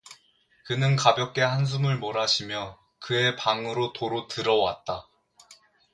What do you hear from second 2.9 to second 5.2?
그의 방으로 도로 들어왔다.